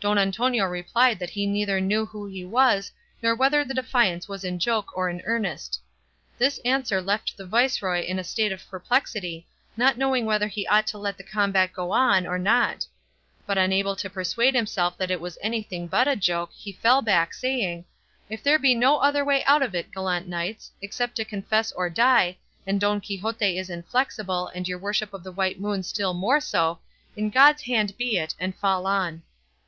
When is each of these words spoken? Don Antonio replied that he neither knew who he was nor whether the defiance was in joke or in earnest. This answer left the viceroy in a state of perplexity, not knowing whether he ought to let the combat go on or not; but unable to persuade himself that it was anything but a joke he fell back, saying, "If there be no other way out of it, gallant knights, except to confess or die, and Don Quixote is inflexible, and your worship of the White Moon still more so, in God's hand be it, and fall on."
Don 0.00 0.18
Antonio 0.18 0.64
replied 0.64 1.20
that 1.20 1.30
he 1.30 1.46
neither 1.46 1.80
knew 1.80 2.04
who 2.04 2.26
he 2.26 2.44
was 2.44 2.90
nor 3.22 3.32
whether 3.36 3.64
the 3.64 3.72
defiance 3.74 4.26
was 4.28 4.42
in 4.42 4.58
joke 4.58 4.90
or 4.96 5.08
in 5.08 5.22
earnest. 5.24 5.80
This 6.36 6.58
answer 6.64 7.00
left 7.00 7.36
the 7.36 7.46
viceroy 7.46 8.02
in 8.02 8.18
a 8.18 8.24
state 8.24 8.50
of 8.50 8.68
perplexity, 8.68 9.46
not 9.76 9.96
knowing 9.96 10.26
whether 10.26 10.48
he 10.48 10.66
ought 10.66 10.88
to 10.88 10.98
let 10.98 11.16
the 11.16 11.22
combat 11.22 11.72
go 11.72 11.92
on 11.92 12.26
or 12.26 12.40
not; 12.40 12.86
but 13.46 13.56
unable 13.56 13.94
to 13.94 14.10
persuade 14.10 14.52
himself 14.56 14.98
that 14.98 15.12
it 15.12 15.20
was 15.20 15.38
anything 15.40 15.86
but 15.86 16.08
a 16.08 16.16
joke 16.16 16.50
he 16.52 16.72
fell 16.72 17.00
back, 17.00 17.32
saying, 17.32 17.84
"If 18.28 18.42
there 18.42 18.58
be 18.58 18.74
no 18.74 18.98
other 18.98 19.24
way 19.24 19.44
out 19.44 19.62
of 19.62 19.76
it, 19.76 19.92
gallant 19.92 20.26
knights, 20.26 20.72
except 20.82 21.14
to 21.18 21.24
confess 21.24 21.70
or 21.70 21.88
die, 21.88 22.36
and 22.66 22.80
Don 22.80 23.00
Quixote 23.00 23.56
is 23.56 23.70
inflexible, 23.70 24.48
and 24.48 24.66
your 24.66 24.78
worship 24.78 25.14
of 25.14 25.22
the 25.22 25.30
White 25.30 25.60
Moon 25.60 25.84
still 25.84 26.14
more 26.14 26.40
so, 26.40 26.80
in 27.16 27.30
God's 27.30 27.62
hand 27.62 27.96
be 27.96 28.18
it, 28.18 28.34
and 28.40 28.56
fall 28.56 28.84
on." 28.84 29.22